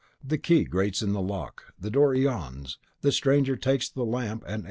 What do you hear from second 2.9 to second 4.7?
the stranger takes the lamp and enters.